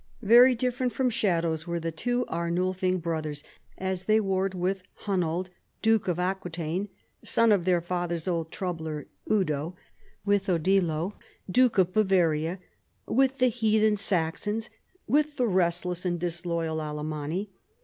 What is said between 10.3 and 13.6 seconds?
Odilo, Duke of Bavaria, with the